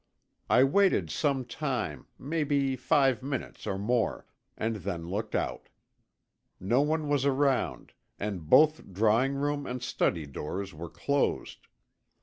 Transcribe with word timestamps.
I 0.49 0.63
waited 0.63 1.11
some 1.11 1.45
time, 1.45 2.07
maybe 2.17 2.75
five 2.75 3.21
minutes 3.21 3.67
or 3.67 3.77
more, 3.77 4.25
and 4.57 4.77
then 4.77 5.05
looked 5.05 5.35
out. 5.35 5.69
No 6.59 6.81
one 6.81 7.07
was 7.07 7.23
around 7.23 7.93
and 8.19 8.49
both 8.49 8.91
drawing 8.93 9.35
room 9.35 9.67
and 9.67 9.83
study 9.83 10.25
doors 10.25 10.73
were 10.73 10.89
closed. 10.89 11.67